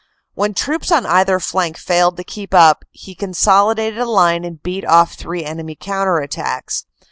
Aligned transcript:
When 0.33 0.55
troops 0.55 0.91
on 0.91 1.05
either 1.05 1.39
flank 1.39 1.77
failed 1.77 2.17
to 2.17 2.23
keep 2.23 2.55
up 2.55 2.85
he 2.89 3.13
consolidated 3.13 3.99
a 3.99 4.05
line 4.07 4.43
and 4.43 4.59
beat 4.63 4.83
off 4.83 5.13
three 5.13 5.43
enemy 5.45 5.75
counter 5.79 6.17
attacks. 6.17 6.87